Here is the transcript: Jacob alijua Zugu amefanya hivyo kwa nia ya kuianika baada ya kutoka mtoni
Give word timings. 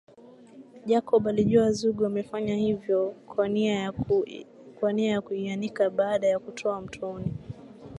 Jacob 0.85 1.27
alijua 1.27 1.71
Zugu 1.71 2.05
amefanya 2.05 2.55
hivyo 2.55 3.09
kwa 4.79 4.91
nia 4.93 5.09
ya 5.11 5.21
kuianika 5.21 5.89
baada 5.89 6.27
ya 6.27 6.39
kutoka 6.39 6.81
mtoni 6.81 7.33